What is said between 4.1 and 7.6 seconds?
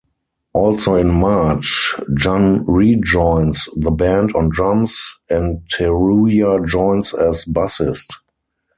on drums and Teruya joins as